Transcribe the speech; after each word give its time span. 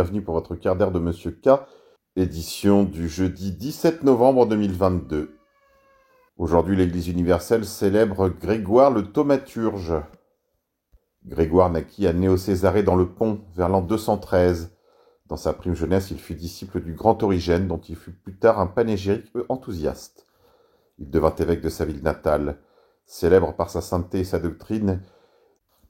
bienvenue 0.00 0.22
pour 0.22 0.32
votre 0.32 0.54
quart 0.54 0.76
d'heure 0.76 0.92
de 0.92 0.98
Monsieur 0.98 1.30
K, 1.30 1.50
édition 2.16 2.84
du 2.84 3.06
jeudi 3.06 3.52
17 3.52 4.02
novembre 4.02 4.46
2022. 4.46 5.36
Aujourd'hui, 6.38 6.74
l'Église 6.74 7.08
universelle 7.08 7.66
célèbre 7.66 8.30
Grégoire 8.30 8.90
le 8.90 9.12
thaumaturge. 9.12 9.92
Grégoire 11.26 11.68
naquit 11.68 12.06
à 12.06 12.14
Néo-Césarée 12.14 12.82
dans 12.82 12.96
le 12.96 13.10
Pont, 13.10 13.42
vers 13.54 13.68
l'an 13.68 13.82
213. 13.82 14.74
Dans 15.26 15.36
sa 15.36 15.52
prime 15.52 15.74
jeunesse, 15.74 16.10
il 16.10 16.18
fut 16.18 16.34
disciple 16.34 16.80
du 16.80 16.94
grand 16.94 17.22
Origène, 17.22 17.68
dont 17.68 17.82
il 17.86 17.96
fut 17.96 18.14
plus 18.14 18.38
tard 18.38 18.58
un 18.58 18.68
panégyrique 18.68 19.30
enthousiaste. 19.50 20.26
Il 20.98 21.10
devint 21.10 21.34
évêque 21.34 21.60
de 21.60 21.68
sa 21.68 21.84
ville 21.84 22.02
natale. 22.02 22.56
Célèbre 23.04 23.52
par 23.52 23.68
sa 23.68 23.82
sainteté 23.82 24.20
et 24.20 24.24
sa 24.24 24.38
doctrine, 24.38 25.02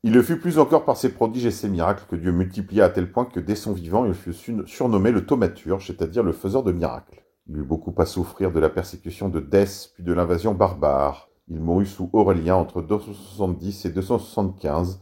il 0.02 0.14
le 0.14 0.22
fut 0.22 0.38
plus 0.38 0.58
encore 0.58 0.84
par 0.84 0.96
ses 0.96 1.10
prodiges 1.10 1.44
et 1.44 1.50
ses 1.50 1.68
miracles 1.68 2.04
que 2.08 2.16
Dieu 2.16 2.32
multiplia 2.32 2.86
à 2.86 2.88
tel 2.88 3.12
point 3.12 3.26
que 3.26 3.40
dès 3.40 3.54
son 3.54 3.72
vivant 3.72 4.06
il 4.06 4.14
fut 4.14 4.32
surnommé 4.66 5.12
le 5.12 5.26
thaumaturge, 5.26 5.86
c'est-à-dire 5.86 6.22
le 6.22 6.32
faiseur 6.32 6.62
de 6.62 6.72
miracles. 6.72 7.22
Il 7.48 7.58
eut 7.58 7.64
beaucoup 7.64 7.94
à 7.98 8.06
souffrir 8.06 8.52
de 8.52 8.60
la 8.60 8.70
persécution 8.70 9.28
de 9.28 9.40
Dès 9.40 9.66
puis 9.92 10.02
de 10.02 10.12
l'invasion 10.12 10.54
barbare. 10.54 11.28
Il 11.48 11.60
mourut 11.60 11.86
sous 11.86 12.08
Aurélien 12.12 12.54
entre 12.54 12.80
270 12.80 13.84
et 13.84 13.90
275, 13.90 15.00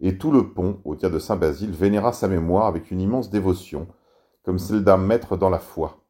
et 0.00 0.18
tout 0.18 0.32
le 0.32 0.52
pont, 0.52 0.80
au 0.84 0.96
tiers 0.96 1.10
de 1.10 1.20
Saint 1.20 1.36
Basile, 1.36 1.70
vénéra 1.70 2.12
sa 2.12 2.26
mémoire 2.26 2.66
avec 2.66 2.90
une 2.90 3.00
immense 3.00 3.30
dévotion, 3.30 3.86
comme 4.42 4.58
celle 4.58 4.82
d'un 4.82 4.96
maître 4.96 5.36
dans 5.36 5.50
la 5.50 5.60
foi. 5.60 6.04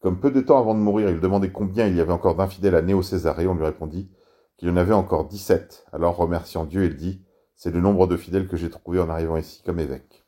Comme 0.00 0.20
peu 0.20 0.30
de 0.30 0.40
temps 0.40 0.58
avant 0.58 0.74
de 0.74 0.80
mourir, 0.80 1.10
il 1.10 1.20
demandait 1.20 1.50
combien 1.50 1.86
il 1.86 1.96
y 1.96 2.00
avait 2.00 2.12
encore 2.12 2.36
d'infidèles 2.36 2.74
à 2.74 2.82
Néo-Césarée, 2.82 3.48
on 3.48 3.54
lui 3.54 3.64
répondit 3.64 4.10
qu'il 4.58 4.68
y 4.68 4.70
en 4.70 4.76
avait 4.76 4.94
encore 4.94 5.26
dix-sept. 5.26 5.86
Alors, 5.92 6.16
remerciant 6.16 6.64
Dieu, 6.64 6.84
il 6.84 6.96
dit 6.96 7.24
c'est 7.62 7.70
le 7.70 7.82
nombre 7.82 8.06
de 8.06 8.16
fidèles 8.16 8.48
que 8.48 8.56
j'ai 8.56 8.70
trouvé 8.70 9.00
en 9.00 9.10
arrivant 9.10 9.36
ici 9.36 9.62
comme 9.66 9.80
évêque. 9.80 10.24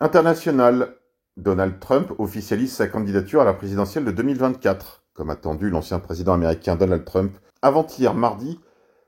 International. 0.00 0.96
Donald 1.36 1.78
Trump 1.78 2.12
officialise 2.18 2.72
sa 2.72 2.86
candidature 2.86 3.42
à 3.42 3.44
la 3.44 3.52
présidentielle 3.52 4.06
de 4.06 4.12
2024. 4.12 5.04
Comme 5.12 5.28
attendu, 5.28 5.68
l'ancien 5.68 5.98
président 5.98 6.32
américain 6.32 6.76
Donald 6.76 7.04
Trump 7.04 7.36
avant-hier 7.60 8.14
mardi 8.14 8.58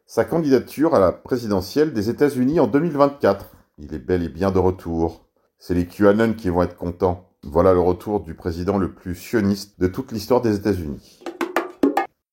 sa 0.07 0.27
candidature 0.27 0.95
à 0.95 0.99
la 0.99 1.13
présidentielle 1.13 1.95
des 1.95 2.11
États-Unis 2.11 2.61
en 2.61 2.67
2024. 2.67 3.57
Il 3.79 3.95
est 3.95 3.99
bel 3.99 4.23
et 4.23 4.29
bien 4.29 4.51
de 4.51 4.59
retour. 4.59 5.25
C'est 5.59 5.75
les 5.75 5.87
QAnon 5.87 6.35
qui 6.35 6.51
vont 6.51 6.63
être 6.63 6.77
contents. 6.77 7.31
Voilà 7.43 7.73
le 7.73 7.81
retour 7.81 8.21
du 8.21 8.35
président 8.35 8.77
le 8.77 8.93
plus 8.93 9.15
sioniste 9.15 9.81
de 9.81 9.87
toute 9.87 10.13
l'histoire 10.13 10.43
des 10.43 10.57
États-Unis. 10.57 11.23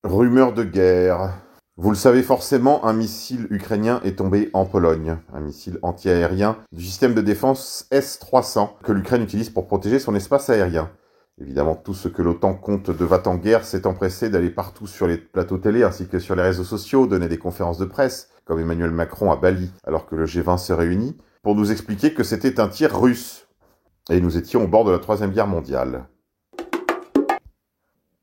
Rumeur 0.04 0.54
de 0.54 0.66
guerre. 0.66 1.34
Vous 1.84 1.90
le 1.90 1.98
savez 1.98 2.24
forcément, 2.24 2.86
un 2.86 2.94
missile 2.94 3.46
ukrainien 3.50 4.00
est 4.06 4.20
tombé 4.20 4.50
en 4.54 4.64
Pologne, 4.64 5.18
un 5.34 5.42
missile 5.42 5.80
anti-aérien 5.82 6.56
du 6.72 6.82
système 6.82 7.14
de 7.14 7.20
défense 7.20 7.88
S-300 7.92 8.70
que 8.82 8.94
l'Ukraine 8.94 9.22
utilise 9.22 9.50
pour 9.50 9.68
protéger 9.68 10.00
son 10.00 10.16
espace 10.16 10.50
aérien. 10.50 10.90
Évidemment, 11.42 11.76
tout 11.76 11.94
ce 11.94 12.08
que 12.08 12.22
l'OTAN 12.22 12.54
compte 12.54 12.90
de 12.90 13.04
va 13.04 13.22
en 13.26 13.36
guerre 13.36 13.66
s'est 13.66 13.86
empressé 13.86 14.30
d'aller 14.30 14.50
partout 14.50 14.88
sur 14.88 15.08
les 15.08 15.18
plateaux 15.18 15.58
télé 15.58 15.84
ainsi 15.84 16.08
que 16.08 16.20
sur 16.20 16.38
les 16.38 16.44
réseaux 16.44 16.64
sociaux, 16.64 17.06
donner 17.06 17.28
des 17.28 17.38
conférences 17.38 17.80
de 17.80 17.86
presse, 17.86 18.30
comme 18.46 18.62
Emmanuel 18.62 18.92
Macron 18.92 19.30
à 19.30 19.36
Bali, 19.36 19.70
alors 19.86 20.06
que 20.06 20.16
le 20.16 20.24
G20 20.24 20.60
se 20.60 20.72
réunit, 20.72 21.18
pour 21.42 21.54
nous 21.54 21.70
expliquer 21.70 22.14
que 22.14 22.24
c'était 22.24 22.62
un 22.62 22.70
tir 22.70 22.98
russe. 22.98 23.46
Et 24.10 24.22
nous 24.22 24.38
étions 24.38 24.64
au 24.64 24.68
bord 24.70 24.86
de 24.86 24.92
la 24.92 25.00
Troisième 25.00 25.32
Guerre 25.32 25.48
mondiale. 25.48 26.06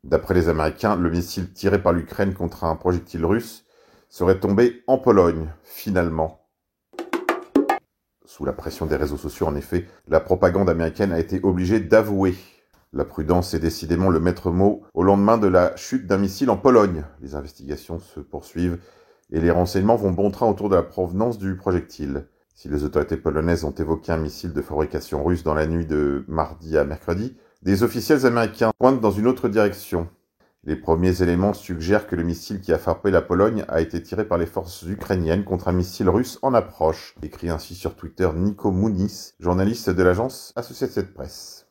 D'après 0.03 0.33
les 0.33 0.49
Américains, 0.49 0.97
le 0.97 1.11
missile 1.11 1.53
tiré 1.53 1.81
par 1.81 1.93
l'Ukraine 1.93 2.33
contre 2.33 2.65
un 2.65 2.75
projectile 2.75 3.25
russe 3.27 3.67
serait 4.09 4.41
tombé 4.41 4.83
en 4.87 4.97
Pologne, 4.97 5.53
finalement. 5.63 6.47
Sous 8.25 8.45
la 8.47 8.53
pression 8.53 8.87
des 8.87 8.97
réseaux 8.97 9.19
sociaux, 9.19 9.47
en 9.47 9.55
effet, 9.57 9.87
la 10.09 10.21
propagande 10.21 10.71
américaine 10.71 11.13
a 11.13 11.19
été 11.19 11.41
obligée 11.43 11.81
d'avouer. 11.81 12.35
La 12.93 13.05
prudence 13.05 13.53
est 13.53 13.61
décidément 13.61 14.09
le 14.09 14.21
maître 14.21 14.51
mot 14.51 14.83
au 14.95 15.03
lendemain 15.03 15.37
de 15.37 15.47
la 15.47 15.77
chute 15.77 16.07
d'un 16.07 16.17
missile 16.17 16.49
en 16.49 16.57
Pologne. 16.57 17.05
Les 17.21 17.35
investigations 17.35 17.99
se 17.99 18.21
poursuivent 18.21 18.79
et 19.31 19.39
les 19.39 19.51
renseignements 19.51 19.97
vont 19.97 20.13
bon 20.13 20.31
train 20.31 20.49
autour 20.49 20.71
de 20.71 20.77
la 20.77 20.83
provenance 20.83 21.39
du 21.39 21.57
projectile. 21.57 22.27
Si 22.55 22.69
les 22.69 22.85
autorités 22.85 23.17
polonaises 23.17 23.65
ont 23.65 23.71
évoqué 23.71 24.13
un 24.13 24.17
missile 24.17 24.53
de 24.53 24.63
fabrication 24.63 25.23
russe 25.23 25.45
dans 25.45 25.55
la 25.55 25.67
nuit 25.67 25.87
de 25.87 26.25
mardi 26.27 26.77
à 26.79 26.85
mercredi, 26.85 27.37
des 27.63 27.83
officiels 27.83 28.25
américains 28.25 28.73
pointent 28.79 29.01
dans 29.01 29.11
une 29.11 29.27
autre 29.27 29.49
direction. 29.49 30.09
Les 30.65 30.77
premiers 30.77 31.23
éléments 31.23 31.53
suggèrent 31.53 32.07
que 32.07 32.17
le 32.17 32.23
missile 32.23 32.61
qui 32.61 32.73
a 32.73 32.79
frappé 32.79 33.11
la 33.11 33.23
Pologne 33.23 33.65
a 33.69 33.81
été 33.81 34.03
tiré 34.03 34.25
par 34.25 34.39
les 34.39 34.47
forces 34.47 34.83
ukrainiennes 34.83 35.45
contre 35.45 35.69
un 35.69 35.73
missile 35.73 36.09
russe 36.09 36.39
en 36.43 36.55
approche, 36.55 37.15
écrit 37.23 37.51
ainsi 37.51 37.75
sur 37.75 37.97
Twitter 37.97 38.29
Nico 38.35 38.71
Mounis, 38.71 39.33
journaliste 39.41 39.91
de 39.91 40.03
l'agence 40.03 40.53
Associated 40.57 41.13
Press. 41.13 41.67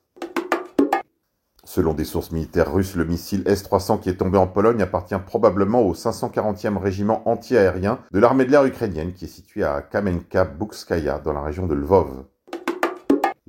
Selon 1.63 1.93
des 1.93 2.05
sources 2.05 2.31
militaires 2.31 2.73
russes, 2.73 2.95
le 2.95 3.05
missile 3.05 3.43
S-300 3.45 3.99
qui 3.99 4.09
est 4.09 4.15
tombé 4.17 4.39
en 4.39 4.47
Pologne 4.47 4.81
appartient 4.81 5.19
probablement 5.23 5.81
au 5.81 5.93
540e 5.93 6.77
régiment 6.77 7.27
anti-aérien 7.29 7.99
de 8.11 8.19
l'armée 8.19 8.45
de 8.45 8.51
l'air 8.51 8.65
ukrainienne 8.65 9.13
qui 9.13 9.25
est 9.25 9.27
situé 9.27 9.63
à 9.63 9.81
Kamenka-Bukskaya 9.81 11.19
dans 11.19 11.33
la 11.33 11.41
région 11.41 11.67
de 11.67 11.75
Lvov. 11.75 12.25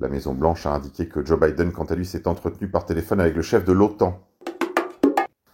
La 0.01 0.09
Maison-Blanche 0.09 0.65
a 0.65 0.73
indiqué 0.73 1.09
que 1.09 1.25
Joe 1.25 1.39
Biden, 1.39 1.73
quant 1.73 1.85
à 1.85 1.95
lui, 1.95 2.07
s'est 2.07 2.27
entretenu 2.27 2.69
par 2.69 2.87
téléphone 2.87 3.21
avec 3.21 3.37
le 3.37 3.43
chef 3.43 3.67
de 3.67 3.73
l'OTAN. 3.73 4.19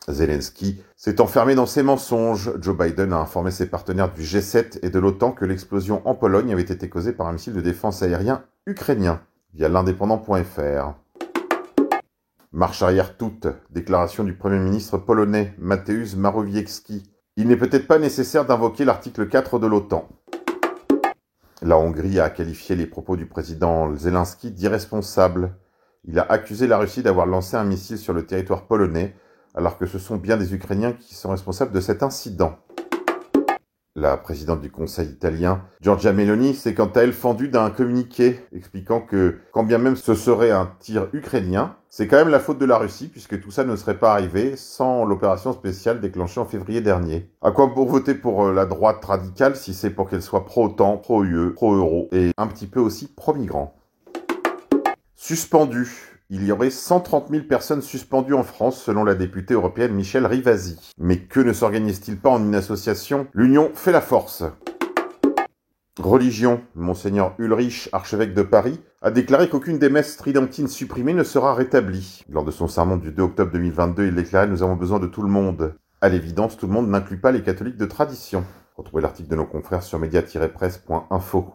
Zelensky 0.09 0.81
s'est 0.95 1.21
enfermé 1.21 1.57
dans 1.57 1.67
ses 1.67 1.83
mensonges. 1.83 2.53
Joe 2.61 2.79
Biden 2.79 3.13
a 3.13 3.19
informé 3.19 3.51
ses 3.51 3.67
partenaires 3.67 4.13
du 4.13 4.23
G7 4.23 4.79
et 4.83 4.91
de 4.91 5.01
l'OTAN 5.01 5.33
que 5.33 5.45
l'explosion 5.45 6.01
en 6.05 6.15
Pologne 6.15 6.53
avait 6.53 6.63
été 6.63 6.89
causée 6.89 7.13
par 7.13 7.27
un 7.27 7.33
missile 7.33 7.55
de 7.55 7.61
défense 7.61 8.05
aérien 8.05 8.45
ukrainien, 8.67 9.21
via 9.53 9.69
l'indépendant.fr. 9.69 10.95
Marche 12.53 12.83
arrière 12.83 13.17
toute, 13.17 13.49
déclaration 13.71 14.23
du 14.23 14.35
Premier 14.35 14.61
ministre 14.61 14.97
polonais 14.97 15.55
Mateusz 15.59 16.15
Morawiecki. 16.15 17.11
Il 17.37 17.49
n'est 17.49 17.57
peut-être 17.57 17.89
pas 17.89 17.99
nécessaire 17.99 18.47
d'invoquer 18.47 18.85
l'article 18.85 19.29
4 19.29 19.59
de 19.59 19.67
l'OTAN. 19.67 20.09
La 21.63 21.79
Hongrie 21.79 22.21
a 22.21 22.29
qualifié 22.29 22.77
les 22.77 22.87
propos 22.87 23.17
du 23.17 23.25
président 23.25 23.95
Zelensky 23.97 24.51
d'irresponsables. 24.51 25.57
Il 26.05 26.19
a 26.19 26.31
accusé 26.31 26.67
la 26.67 26.77
Russie 26.77 27.03
d'avoir 27.03 27.25
lancé 27.25 27.57
un 27.57 27.65
missile 27.65 27.97
sur 27.97 28.13
le 28.13 28.27
territoire 28.27 28.67
polonais, 28.67 29.17
alors 29.55 29.79
que 29.79 29.87
ce 29.87 29.99
sont 29.99 30.17
bien 30.17 30.37
des 30.37 30.55
Ukrainiens 30.55 30.93
qui 30.93 31.15
sont 31.15 31.31
responsables 31.31 31.73
de 31.73 31.81
cet 31.81 32.03
incident. 32.03 32.59
La 33.95 34.19
présidente 34.19 34.61
du 34.61 34.71
Conseil 34.71 35.09
italien, 35.09 35.63
Giorgia 35.81 36.13
Meloni, 36.13 36.55
s'est 36.55 36.75
quant 36.75 36.93
à 36.95 37.01
elle 37.01 37.15
fendue 37.15 37.49
d'un 37.49 37.71
communiqué 37.71 38.45
expliquant 38.53 39.01
que, 39.01 39.39
quand 39.53 39.65
bien 39.65 39.79
même 39.79 39.97
ce 39.97 40.15
serait 40.15 40.51
un 40.51 40.71
tir 40.79 41.09
ukrainien, 41.15 41.75
c'est 41.97 42.09
quand 42.09 42.19
même 42.19 42.29
la 42.29 42.41
faute 42.41 42.59
de 42.59 42.67
la 42.67 42.77
Russie 42.77 43.09
puisque 43.09 43.41
tout 43.41 43.51
ça 43.51 43.65
ne 43.65 43.75
serait 43.75 43.97
pas 43.97 44.13
arrivé 44.13 44.55
sans 44.57 45.07
l'opération 45.07 45.55
spéciale 45.55 45.99
déclenchée 45.99 46.39
en 46.39 46.45
février 46.45 46.83
dernier. 46.83 47.31
À 47.41 47.53
quoi 47.53 47.73
pour 47.73 47.89
voter 47.89 48.15
pour 48.15 48.45
euh, 48.45 48.53
la 48.53 48.67
droite 48.67 49.03
radicale 49.03 49.57
si 49.57 49.73
c'est 49.73 49.89
pour 49.89 50.11
qu'elle 50.11 50.21
soit 50.21 50.45
pro-OTAN, 50.45 50.99
pro-UE, 50.99 51.55
pro-euro 51.55 52.11
et 52.13 52.33
un 52.37 52.49
petit 52.49 52.67
peu 52.67 52.81
aussi 52.81 53.07
pro-migrant 53.07 53.75
Suspendu. 55.15 55.89
Il 56.29 56.45
y 56.45 56.53
aurait 56.53 56.69
130 56.69 57.31
000 57.31 57.45
personnes 57.45 57.81
suspendues 57.81 58.35
en 58.35 58.43
France, 58.43 58.83
selon 58.83 59.03
la 59.03 59.15
députée 59.15 59.55
européenne 59.55 59.95
Michel 59.95 60.27
Rivasi. 60.27 60.79
Mais 60.99 61.21
que 61.21 61.41
ne 61.41 61.55
s'organise-t-il 61.55 62.19
pas 62.19 62.29
en 62.29 62.45
une 62.45 62.57
association? 62.57 63.27
L'union 63.33 63.71
fait 63.73 63.93
la 63.93 64.03
force. 64.03 64.45
Religion. 65.99 66.61
Monseigneur 66.75 67.35
Ulrich, 67.39 67.89
archevêque 67.93 68.35
de 68.35 68.43
Paris, 68.43 68.81
a 69.01 69.11
déclaré 69.11 69.49
qu'aucune 69.49 69.79
des 69.79 69.89
messes 69.89 70.19
tridentines 70.19 70.69
supprimées 70.69 71.15
ne 71.15 71.25
sera 71.25 71.55
rétablie. 71.55 72.23
Lors 72.29 72.45
de 72.45 72.51
son 72.51 72.69
sermon 72.69 72.99
du 72.99 73.13
2 73.13 73.23
octobre 73.23 73.51
2022, 73.53 74.07
il 74.09 74.15
déclarait 74.15 74.47
Nous 74.47 74.63
avons 74.63 74.77
besoin 74.77 74.99
de 74.99 75.07
tout 75.07 75.23
le 75.23 75.31
monde. 75.31 75.75
À 76.03 76.11
l'évidence, 76.11 76.59
tout 76.59 76.67
le 76.67 76.75
monde 76.75 76.91
n'inclut 76.91 77.19
pas 77.19 77.33
les 77.33 77.43
catholiques 77.43 77.79
de 77.79 77.87
tradition. 77.87 78.45
Retrouvez 78.77 79.03
l'article 79.03 79.31
de 79.31 79.37
nos 79.37 79.47
confrères 79.47 79.83
sur 79.83 79.99
média-presse.info. 79.99 81.55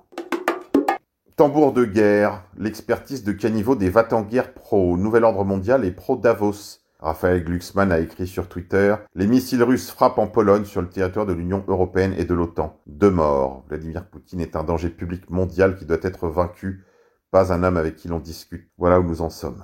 Tambour 1.36 1.72
de 1.72 1.86
guerre, 1.86 2.44
l'expertise 2.58 3.24
de 3.24 3.32
caniveau 3.34 3.76
des 3.76 3.90
Vatanguerre 3.90 4.54
pro 4.54 4.98
Nouvel 4.98 5.24
Ordre 5.24 5.46
Mondial 5.46 5.86
et 5.86 5.92
pro 5.92 6.16
Davos. 6.16 6.81
Raphaël 7.02 7.44
Glucksmann 7.44 7.92
a 7.92 8.00
écrit 8.00 8.28
sur 8.28 8.48
Twitter 8.48 8.94
Les 9.16 9.26
missiles 9.26 9.64
russes 9.64 9.90
frappent 9.90 10.20
en 10.20 10.28
Pologne 10.28 10.66
sur 10.66 10.84
le 10.84 10.90
territoire 10.90 11.26
de 11.26 11.34
l'Union 11.34 11.64
européenne 11.68 12.14
et 12.16 12.26
de 12.26 12.36
l'OTAN. 12.36 12.80
Deux 12.86 13.10
morts. 13.10 13.66
Vladimir 13.68 14.06
Poutine 14.06 14.40
est 14.40 14.56
un 14.56 14.64
danger 14.64 14.92
public 14.92 15.28
mondial 15.32 15.76
qui 15.78 15.88
doit 15.88 15.98
être 16.04 16.28
vaincu. 16.28 16.86
Pas 17.32 17.52
un 17.52 17.64
homme 17.64 17.78
avec 17.78 17.96
qui 17.96 18.08
l'on 18.08 18.20
discute. 18.20 18.70
Voilà 18.78 19.00
où 19.00 19.04
nous 19.04 19.24
en 19.24 19.32
sommes. 19.32 19.64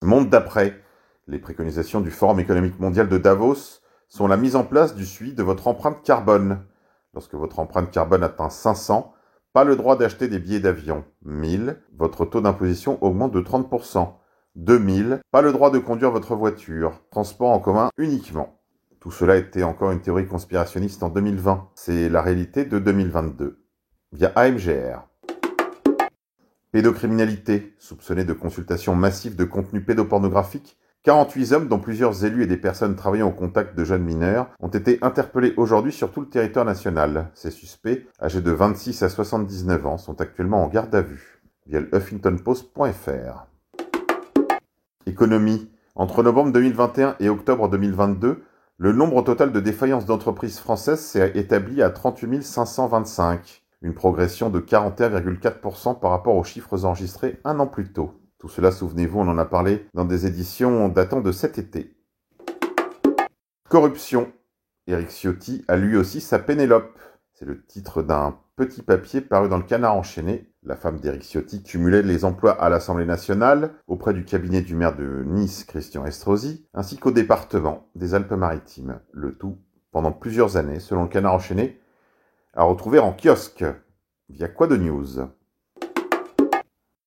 Monde 0.00 0.30
d'après. 0.30 0.80
Les 1.26 1.40
préconisations 1.40 2.00
du 2.00 2.12
Forum 2.12 2.38
économique 2.38 2.78
mondial 2.78 3.08
de 3.08 3.18
Davos 3.18 3.80
sont 4.06 4.28
la 4.28 4.36
mise 4.36 4.54
en 4.54 4.62
place 4.62 4.94
du 4.94 5.04
suivi 5.04 5.32
de 5.34 5.42
votre 5.42 5.66
empreinte 5.66 6.04
carbone. 6.04 6.64
Lorsque 7.12 7.34
votre 7.34 7.58
empreinte 7.58 7.90
carbone 7.90 8.22
atteint 8.22 8.50
500, 8.50 9.12
pas 9.52 9.64
le 9.64 9.74
droit 9.74 9.96
d'acheter 9.96 10.28
des 10.28 10.38
billets 10.38 10.60
d'avion. 10.60 11.04
1000, 11.24 11.82
votre 11.96 12.24
taux 12.24 12.40
d'imposition 12.40 13.02
augmente 13.02 13.32
de 13.32 13.40
30%. 13.40 14.17
2000, 14.58 15.20
pas 15.30 15.40
le 15.40 15.52
droit 15.52 15.70
de 15.70 15.78
conduire 15.78 16.10
votre 16.10 16.34
voiture. 16.34 17.00
Transport 17.10 17.50
en 17.50 17.60
commun 17.60 17.90
uniquement. 17.96 18.58
Tout 18.98 19.12
cela 19.12 19.36
était 19.36 19.62
encore 19.62 19.92
une 19.92 20.00
théorie 20.00 20.26
conspirationniste 20.26 21.04
en 21.04 21.10
2020. 21.10 21.68
C'est 21.76 22.08
la 22.08 22.20
réalité 22.22 22.64
de 22.64 22.80
2022. 22.80 23.64
via 24.12 24.32
AMGR. 24.34 25.06
Pédocriminalité, 26.72 27.76
soupçonnée 27.78 28.24
de 28.24 28.32
consultation 28.32 28.96
massive 28.96 29.36
de 29.36 29.44
contenu 29.44 29.80
pédopornographique, 29.80 30.76
48 31.04 31.52
hommes, 31.52 31.68
dont 31.68 31.78
plusieurs 31.78 32.24
élus 32.24 32.42
et 32.42 32.46
des 32.46 32.56
personnes 32.56 32.96
travaillant 32.96 33.28
au 33.28 33.32
contact 33.32 33.78
de 33.78 33.84
jeunes 33.84 34.02
mineurs, 34.02 34.50
ont 34.58 34.68
été 34.68 34.98
interpellés 35.02 35.54
aujourd'hui 35.56 35.92
sur 35.92 36.10
tout 36.10 36.20
le 36.20 36.28
territoire 36.28 36.64
national. 36.64 37.30
Ces 37.34 37.52
suspects, 37.52 38.06
âgés 38.20 38.42
de 38.42 38.50
26 38.50 39.04
à 39.04 39.08
79 39.08 39.86
ans, 39.86 39.98
sont 39.98 40.20
actuellement 40.20 40.64
en 40.64 40.68
garde 40.68 40.94
à 40.96 41.02
vue, 41.02 41.40
via 41.66 41.80
le 41.80 41.94
HuffingtonPost.fr. 41.94 43.46
Économie. 45.08 45.70
Entre 45.94 46.22
novembre 46.22 46.52
2021 46.52 47.16
et 47.18 47.30
octobre 47.30 47.68
2022, 47.68 48.42
le 48.76 48.92
nombre 48.92 49.24
total 49.24 49.52
de 49.52 49.58
défaillances 49.58 50.04
d'entreprises 50.04 50.58
françaises 50.58 51.00
s'est 51.00 51.32
établi 51.34 51.82
à 51.82 51.90
38 51.90 52.42
525, 52.42 53.64
une 53.80 53.94
progression 53.94 54.50
de 54.50 54.60
41,4% 54.60 55.98
par 55.98 56.10
rapport 56.10 56.36
aux 56.36 56.44
chiffres 56.44 56.84
enregistrés 56.84 57.40
un 57.44 57.58
an 57.58 57.66
plus 57.66 57.90
tôt. 57.90 58.12
Tout 58.38 58.48
cela, 58.48 58.70
souvenez-vous, 58.70 59.18
on 59.18 59.28
en 59.28 59.38
a 59.38 59.46
parlé 59.46 59.86
dans 59.94 60.04
des 60.04 60.26
éditions 60.26 60.88
datant 60.88 61.20
de 61.20 61.32
cet 61.32 61.58
été. 61.58 61.96
Corruption. 63.68 64.30
Éric 64.86 65.10
Ciotti 65.10 65.64
a 65.68 65.76
lui 65.76 65.96
aussi 65.96 66.20
sa 66.20 66.38
Pénélope. 66.38 66.98
C'est 67.32 67.46
le 67.46 67.64
titre 67.64 68.02
d'un 68.02 68.38
petit 68.58 68.82
papier 68.82 69.20
paru 69.20 69.48
dans 69.48 69.56
le 69.56 69.62
Canard 69.62 69.94
enchaîné. 69.94 70.50
La 70.64 70.74
femme 70.74 70.98
d'Éric 70.98 71.22
Ciotti 71.22 71.62
cumulait 71.62 72.02
les 72.02 72.24
emplois 72.24 72.60
à 72.60 72.68
l'Assemblée 72.68 73.06
nationale, 73.06 73.74
auprès 73.86 74.12
du 74.12 74.24
cabinet 74.24 74.62
du 74.62 74.74
maire 74.74 74.96
de 74.96 75.22
Nice, 75.24 75.62
Christian 75.62 76.04
Estrosi, 76.04 76.66
ainsi 76.74 76.98
qu'au 76.98 77.12
département 77.12 77.86
des 77.94 78.14
Alpes-Maritimes. 78.14 78.98
Le 79.12 79.38
tout 79.38 79.58
pendant 79.92 80.10
plusieurs 80.10 80.56
années, 80.56 80.80
selon 80.80 81.04
le 81.04 81.08
Canard 81.08 81.34
enchaîné, 81.34 81.78
à 82.52 82.64
retrouver 82.64 82.98
en 82.98 83.12
kiosque 83.12 83.64
via 84.28 84.48
Quoi 84.48 84.66
de 84.66 84.76
News? 84.76 85.28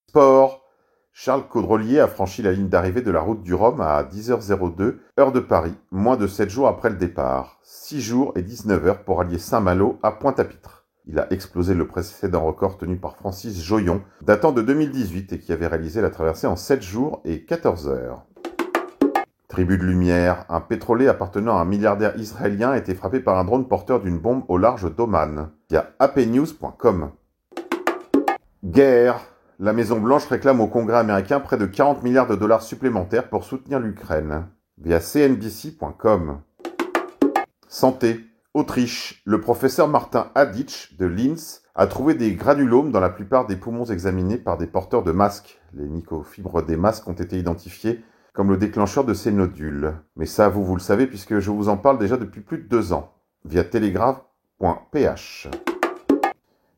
Sport. 0.07 0.63
Charles 1.11 1.49
Caudrelier 1.49 1.99
a 1.99 2.07
franchi 2.07 2.41
la 2.41 2.53
ligne 2.53 2.69
d'arrivée 2.69 3.01
de 3.01 3.11
la 3.11 3.19
route 3.19 3.43
du 3.43 3.53
Rhum 3.53 3.81
à 3.81 4.01
10h02, 4.03 4.99
heure 5.19 5.33
de 5.33 5.41
Paris, 5.41 5.75
moins 5.91 6.15
de 6.15 6.27
7 6.27 6.49
jours 6.49 6.69
après 6.69 6.89
le 6.89 6.95
départ. 6.95 7.59
6 7.63 7.99
jours 7.99 8.31
et 8.37 8.41
19 8.41 8.87
heures 8.87 9.03
pour 9.03 9.19
allier 9.19 9.37
Saint-Malo 9.37 9.99
à 10.01 10.13
Pointe-à-Pitre. 10.13 10.80
Il 11.11 11.19
a 11.19 11.27
explosé 11.33 11.73
le 11.73 11.85
précédent 11.85 12.41
record 12.45 12.77
tenu 12.77 12.95
par 12.95 13.17
Francis 13.17 13.61
Joyon, 13.61 14.01
datant 14.21 14.53
de 14.53 14.61
2018 14.61 15.33
et 15.33 15.39
qui 15.39 15.51
avait 15.51 15.67
réalisé 15.67 15.99
la 15.99 16.09
traversée 16.09 16.47
en 16.47 16.55
7 16.55 16.81
jours 16.81 17.21
et 17.25 17.43
14 17.43 17.89
heures. 17.89 18.23
Tribu 19.49 19.77
de 19.77 19.83
lumière, 19.83 20.45
un 20.47 20.61
pétrolier 20.61 21.09
appartenant 21.09 21.57
à 21.57 21.61
un 21.63 21.65
milliardaire 21.65 22.15
israélien 22.17 22.69
a 22.69 22.77
été 22.77 22.95
frappé 22.95 23.19
par 23.19 23.37
un 23.37 23.43
drone 23.43 23.67
porteur 23.67 23.99
d'une 23.99 24.19
bombe 24.19 24.45
au 24.47 24.57
large 24.57 24.95
d'Oman, 24.95 25.49
via 25.69 25.91
apnews.com. 25.99 27.11
Guerre, 28.63 29.19
la 29.59 29.73
Maison-Blanche 29.73 30.27
réclame 30.27 30.61
au 30.61 30.67
Congrès 30.67 30.99
américain 30.99 31.41
près 31.41 31.57
de 31.57 31.65
40 31.65 32.03
milliards 32.03 32.27
de 32.27 32.37
dollars 32.37 32.61
supplémentaires 32.61 33.27
pour 33.27 33.43
soutenir 33.43 33.81
l'Ukraine, 33.81 34.47
via 34.77 35.01
cnbc.com. 35.01 36.39
Santé. 37.67 38.30
Autriche. 38.53 39.21
Le 39.25 39.39
professeur 39.39 39.87
Martin 39.87 40.29
Haditsch 40.35 40.97
de 40.97 41.05
Linz 41.05 41.61
a 41.73 41.87
trouvé 41.87 42.15
des 42.15 42.35
granulomes 42.35 42.91
dans 42.91 42.99
la 42.99 43.09
plupart 43.09 43.45
des 43.45 43.55
poumons 43.55 43.85
examinés 43.85 44.37
par 44.37 44.57
des 44.57 44.67
porteurs 44.67 45.03
de 45.03 45.13
masques. 45.13 45.61
Les 45.73 45.87
microfibres 45.87 46.61
des 46.61 46.75
masques 46.75 47.07
ont 47.07 47.13
été 47.13 47.39
identifiées 47.39 48.03
comme 48.33 48.49
le 48.49 48.57
déclencheur 48.57 49.05
de 49.05 49.13
ces 49.13 49.31
nodules. 49.31 49.93
Mais 50.17 50.25
ça, 50.25 50.49
vous, 50.49 50.65
vous 50.65 50.75
le 50.75 50.81
savez 50.81 51.07
puisque 51.07 51.39
je 51.39 51.49
vous 51.49 51.69
en 51.69 51.77
parle 51.77 51.97
déjà 51.97 52.17
depuis 52.17 52.41
plus 52.41 52.57
de 52.57 52.67
deux 52.67 52.91
ans, 52.91 53.13
via 53.45 53.63
telegraph.ph. 53.63 55.47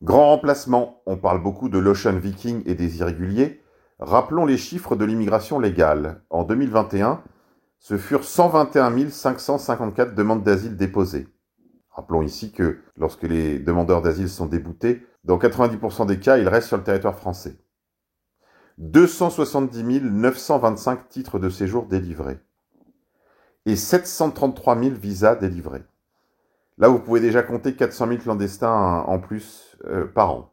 Grand 0.02 0.28
remplacement, 0.28 1.02
on 1.06 1.16
parle 1.16 1.42
beaucoup 1.42 1.68
de 1.68 1.78
l'Ocean 1.78 2.16
Viking 2.16 2.62
et 2.66 2.76
des 2.76 2.98
irréguliers. 2.98 3.62
Rappelons 3.98 4.46
les 4.46 4.58
chiffres 4.58 4.94
de 4.94 5.04
l'immigration 5.04 5.58
légale. 5.58 6.22
En 6.30 6.44
2021, 6.44 7.20
ce 7.80 7.96
furent 7.96 8.22
121 8.22 9.10
554 9.10 10.14
demandes 10.14 10.44
d'asile 10.44 10.76
déposées. 10.76 11.26
Rappelons 11.94 12.22
ici 12.22 12.50
que 12.50 12.80
lorsque 12.96 13.22
les 13.22 13.60
demandeurs 13.60 14.02
d'asile 14.02 14.28
sont 14.28 14.46
déboutés, 14.46 15.06
dans 15.22 15.38
90% 15.38 16.06
des 16.06 16.18
cas, 16.18 16.38
ils 16.38 16.48
restent 16.48 16.68
sur 16.68 16.76
le 16.76 16.82
territoire 16.82 17.16
français. 17.16 17.56
270 18.78 20.02
925 20.02 21.08
titres 21.08 21.38
de 21.38 21.48
séjour 21.48 21.86
délivrés 21.86 22.40
et 23.66 23.76
733 23.76 24.78
000 24.78 24.94
visas 24.96 25.36
délivrés. 25.36 25.84
Là, 26.78 26.88
vous 26.88 26.98
pouvez 26.98 27.20
déjà 27.20 27.44
compter 27.44 27.76
400 27.76 28.08
000 28.08 28.18
clandestins 28.18 29.04
en 29.06 29.20
plus 29.20 29.76
euh, 29.86 30.06
par 30.06 30.32
an. 30.32 30.50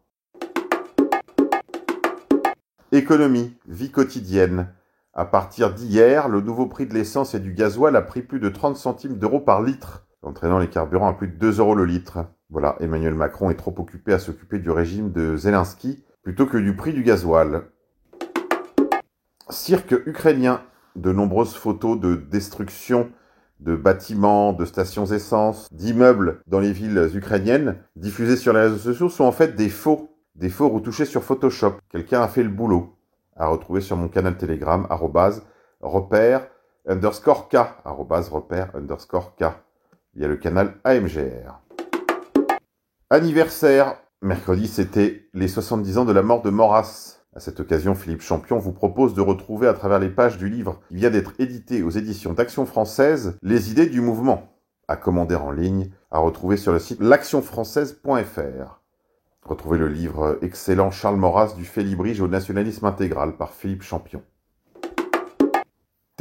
Économie, 2.92 3.58
vie 3.68 3.92
quotidienne. 3.92 4.72
À 5.14 5.26
partir 5.26 5.74
d'hier, 5.74 6.30
le 6.30 6.42
nouveau 6.42 6.68
prix 6.68 6.86
de 6.86 6.94
l'essence 6.94 7.34
et 7.34 7.40
du 7.40 7.54
gasoil 7.54 7.96
a 7.96 8.02
pris 8.04 8.22
plus 8.22 8.40
de 8.40 8.50
30 8.50 8.78
centimes 8.78 9.18
d'euros 9.18 9.42
par 9.42 9.62
litre, 9.62 10.06
entraînant 10.24 10.60
les 10.60 10.70
carburants 10.70 11.10
à 11.10 11.14
plus 11.14 11.28
de 11.28 11.36
2 11.36 11.60
euros 11.60 11.76
le 11.76 11.86
litre. 11.86 12.20
Voilà, 12.50 12.76
Emmanuel 12.80 13.16
Macron 13.16 13.50
est 13.50 13.56
trop 13.56 13.74
occupé 13.78 14.14
à 14.14 14.20
s'occuper 14.20 14.60
du 14.60 14.70
régime 14.70 15.12
de 15.12 15.36
Zelensky 15.36 16.04
plutôt 16.24 16.46
que 16.46 16.58
du 16.58 16.76
prix 16.76 16.94
du 16.94 17.04
gasoil. 17.04 17.64
Cirque 19.50 19.96
ukrainien. 20.06 20.62
De 20.98 21.14
nombreuses 21.14 21.56
photos 21.56 21.98
de 21.98 22.16
destruction 22.16 23.10
de 23.62 23.76
bâtiments, 23.76 24.54
de 24.54 24.66
stations 24.66 25.06
essence, 25.06 25.70
d'immeubles 25.72 26.42
dans 26.48 26.60
les 26.60 26.74
villes 26.74 27.10
ukrainiennes, 27.14 27.78
diffusés 27.96 28.36
sur 28.36 28.54
les 28.54 28.62
réseaux 28.62 28.78
sociaux, 28.78 29.08
sont 29.08 29.24
en 29.24 29.32
fait 29.32 29.56
des 29.56 29.70
faux, 29.70 30.18
des 30.36 30.50
faux 30.50 30.68
retouchés 30.68 31.06
sur 31.06 31.24
Photoshop. 31.24 31.76
Quelqu'un 31.90 32.22
a 32.22 32.28
fait 32.28 32.44
le 32.44 32.50
boulot. 32.50 32.98
À 33.38 33.48
retrouver 33.48 33.82
sur 33.82 33.96
mon 33.96 34.10
canal 34.10 34.36
Telegram, 34.36 34.86
arrobase, 34.90 35.46
repère, 35.80 36.48
underscore 36.88 37.48
K, 37.48 37.56
arrobase, 37.86 38.30
repère, 38.30 38.76
underscore 38.76 39.36
K. 39.36 39.46
Il 40.14 40.22
y 40.22 40.26
a 40.26 40.28
le 40.28 40.36
canal 40.36 40.76
AMGR. 40.84 41.62
Anniversaire. 43.10 43.96
Mercredi, 44.22 44.68
c'était 44.68 45.30
les 45.34 45.48
70 45.48 46.00
ans 46.00 46.06
de 46.06 46.12
la 46.12 46.22
mort 46.22 46.42
de 46.42 46.50
Maurras. 46.50 47.20
À 47.34 47.40
cette 47.40 47.62
occasion, 47.62 47.96
Philippe 47.96 48.22
Champion 48.22 48.60
vous 48.60 48.74
propose 48.74 49.14
de 49.14 49.22
retrouver 49.22 49.68
à 49.68 49.74
travers 49.74 50.00
les 50.00 50.10
pages 50.10 50.38
du 50.38 50.50
livre 50.50 50.82
qui 50.90 50.96
vient 50.96 51.10
d'être 51.10 51.34
édité 51.40 51.82
aux 51.82 51.92
éditions 51.92 52.34
d'Action 52.34 52.66
Française 52.66 53.38
les 53.42 53.72
idées 53.72 53.88
du 53.88 54.02
mouvement, 54.02 54.54
à 54.90 54.98
commander 54.98 55.36
en 55.36 55.50
ligne, 55.50 55.92
à 56.12 56.20
retrouver 56.20 56.58
sur 56.58 56.74
le 56.74 56.80
site 56.80 57.00
l'actionfrançaise.fr. 57.00 58.82
Retrouvez 59.44 59.78
le 59.78 59.88
livre 59.88 60.38
excellent 60.42 60.92
Charles 60.92 61.16
Maurras 61.16 61.54
du 61.56 61.64
Félibrige 61.64 62.20
au 62.20 62.28
nationalisme 62.28 62.86
intégral 62.86 63.38
par 63.38 63.54
Philippe 63.54 63.84
Champion. 63.84 64.22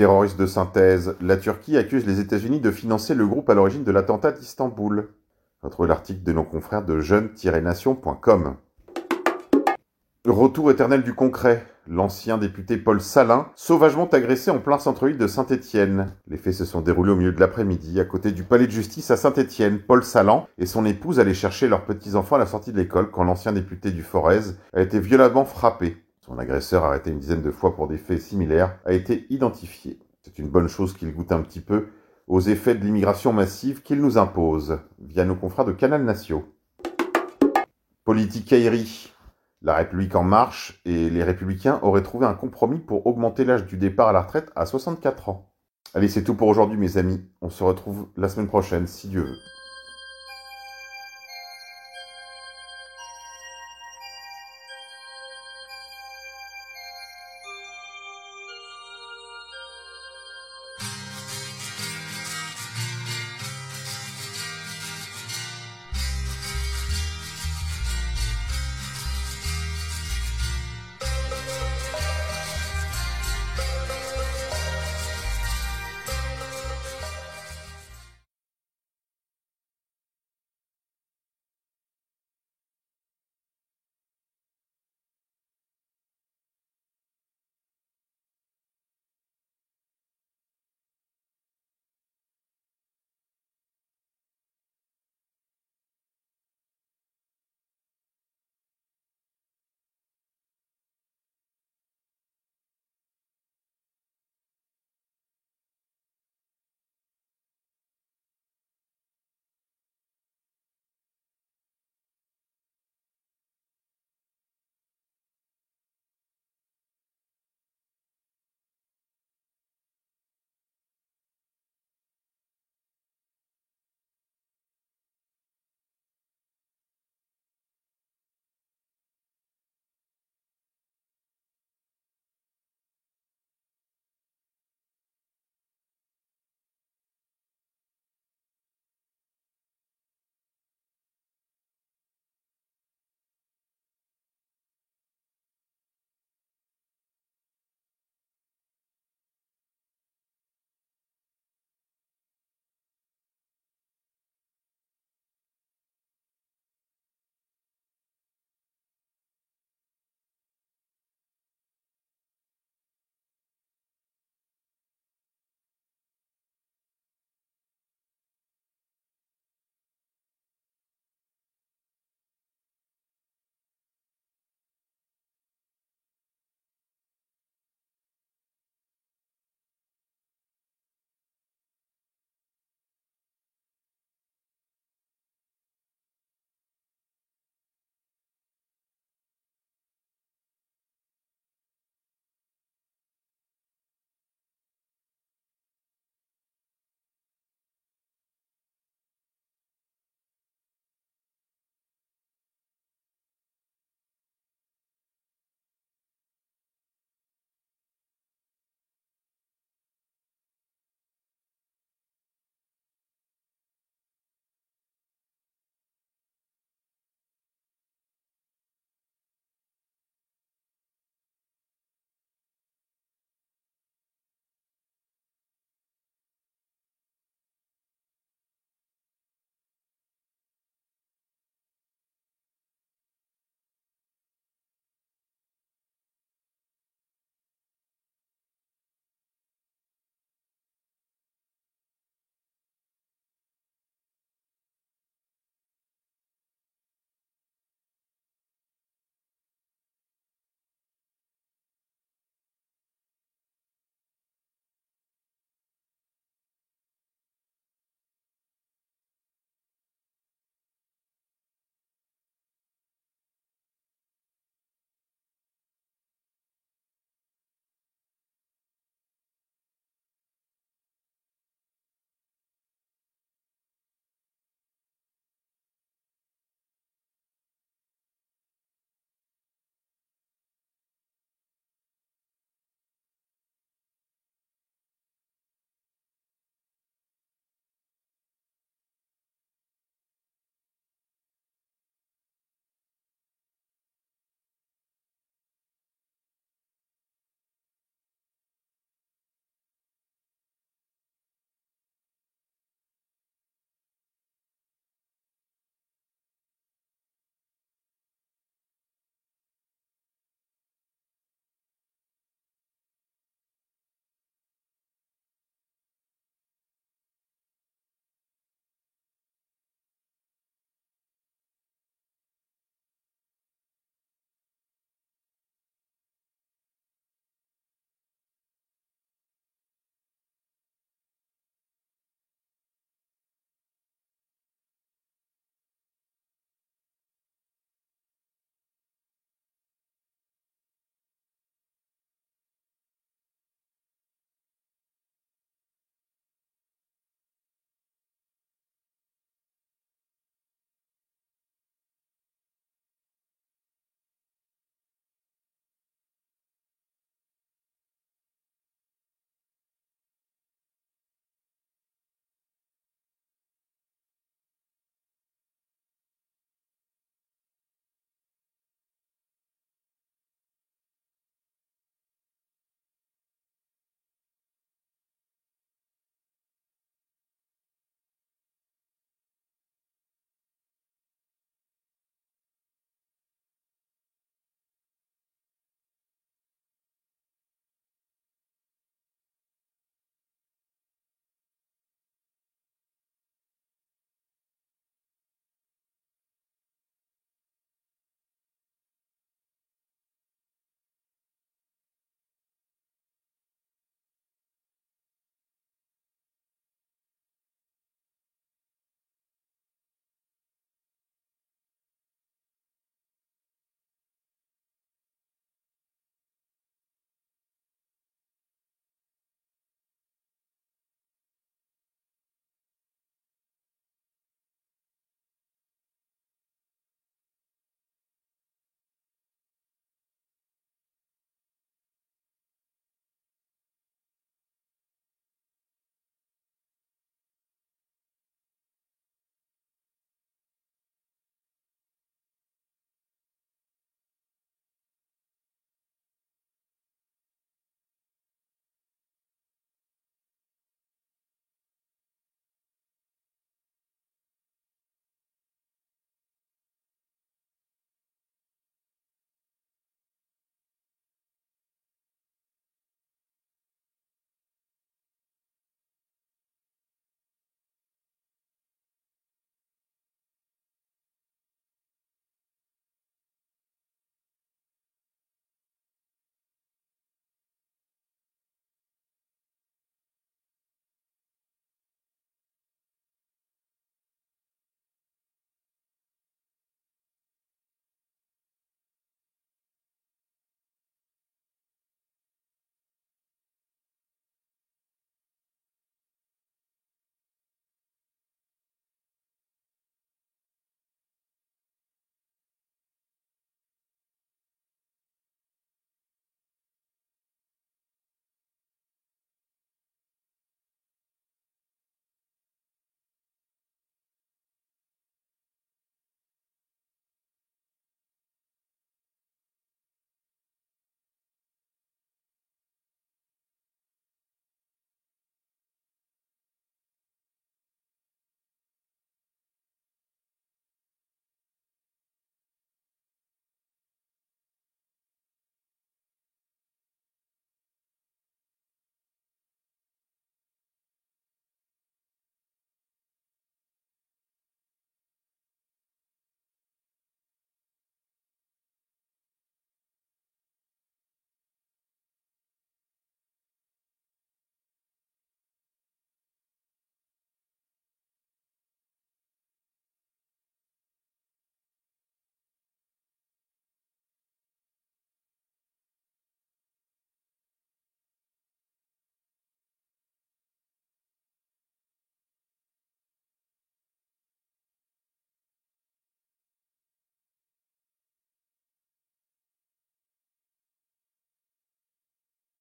Terroriste 0.01 0.41
de 0.41 0.47
synthèse, 0.47 1.15
la 1.21 1.37
Turquie 1.37 1.77
accuse 1.77 2.07
les 2.07 2.21
États-Unis 2.21 2.61
de 2.61 2.71
financer 2.71 3.15
le 3.15 3.27
groupe 3.27 3.51
à 3.51 3.55
l'origine 3.55 3.85
de 3.85 3.93
l'attentat 3.93 4.33
d'Istanbul. 4.33 5.11
Retrouvez 5.63 5.91
l'article 5.91 6.23
de 6.23 6.33
nos 6.33 6.43
confrères 6.43 6.87
de 6.87 7.01
jeunes-nation.com. 7.01 8.57
Retour 10.27 10.71
éternel 10.71 11.03
du 11.03 11.13
concret. 11.13 11.67
L'ancien 11.87 12.39
député 12.39 12.79
Paul 12.79 13.03
Salin, 13.03 13.49
sauvagement 13.55 14.09
agressé 14.09 14.51
en 14.51 14.59
plein 14.59 14.79
centre-ville 14.79 15.19
de 15.19 15.27
Saint-Étienne. 15.27 16.15
Les 16.29 16.39
faits 16.39 16.55
se 16.55 16.65
sont 16.65 16.81
déroulés 16.81 17.13
au 17.13 17.17
milieu 17.17 17.33
de 17.33 17.41
l'après-midi, 17.41 18.01
à 18.01 18.07
côté 18.07 18.33
du 18.33 18.43
palais 18.43 18.67
de 18.67 18.73
justice 18.73 19.11
à 19.11 19.19
Saint-Étienne. 19.19 19.81
Paul 19.87 20.03
Salan 20.03 20.49
et 20.57 20.65
son 20.65 20.87
épouse 20.87 21.21
allaient 21.21 21.35
chercher 21.35 21.69
leurs 21.69 21.85
petits-enfants 21.85 22.37
à 22.37 22.39
la 22.39 22.47
sortie 22.47 22.73
de 22.73 22.79
l'école 22.79 23.11
quand 23.11 23.25
l'ancien 23.25 23.53
député 23.53 23.91
du 23.91 24.03
Forez 24.03 24.55
a 24.73 24.81
été 24.81 24.99
violemment 24.99 25.45
frappé. 25.45 25.99
Son 26.31 26.39
agresseur, 26.39 26.85
arrêté 26.85 27.11
une 27.11 27.19
dizaine 27.19 27.43
de 27.43 27.51
fois 27.51 27.75
pour 27.75 27.89
des 27.89 27.99
faits 27.99 28.21
similaires, 28.21 28.79
a 28.85 28.93
été 28.93 29.27
identifié. 29.31 29.99
C'est 30.23 30.39
une 30.39 30.49
bonne 30.49 30.69
chose 30.69 30.97
qu'il 30.97 31.13
goûte 31.13 31.33
un 31.33 31.43
petit 31.43 31.59
peu 31.59 31.89
aux 32.29 32.41
effets 32.41 32.77
de 32.77 32.85
l'immigration 32.85 33.33
massive 33.33 33.83
qu'il 33.83 34.01
nous 34.01 34.17
impose, 34.17 34.79
via 35.01 35.25
nos 35.25 35.35
confrères 35.35 35.65
de 35.65 35.73
Canal 35.73 36.05
Natio. 36.05 36.45
Politique 38.05 38.53
aérie. 38.53 39.13
La 39.61 39.75
République 39.75 40.15
en 40.15 40.23
marche 40.23 40.81
et 40.85 41.11
les 41.11 41.25
républicains 41.25 41.81
auraient 41.83 42.05
trouvé 42.05 42.27
un 42.27 42.35
compromis 42.35 42.79
pour 42.79 43.09
augmenter 43.09 43.45
l'âge 43.45 43.67
du 43.67 43.77
départ 43.77 44.07
à 44.07 44.13
la 44.13 44.23
retraite 44.23 44.53
à 44.55 44.67
64 44.67 45.31
ans. 45.31 45.53
Allez, 45.95 46.07
c'est 46.07 46.23
tout 46.23 46.37
pour 46.37 46.47
aujourd'hui 46.47 46.79
mes 46.79 46.97
amis. 46.97 47.29
On 47.41 47.51
se 47.51 47.65
retrouve 47.65 48.07
la 48.17 48.29
semaine 48.29 48.47
prochaine, 48.47 48.87
si 48.87 49.09
Dieu 49.09 49.23
veut. 49.23 49.60